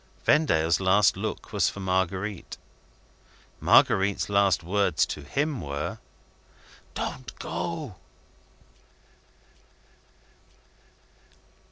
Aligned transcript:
Vendale's 0.25 0.79
last 0.79 1.15
look 1.15 1.53
was 1.53 1.69
for 1.69 1.79
Marguerite. 1.79 2.57
Marguerite's 3.59 4.29
last 4.29 4.63
words 4.63 5.05
to 5.05 5.21
him 5.21 5.61
were, 5.61 5.99
"Don't 6.95 7.37
go!" 7.37 7.97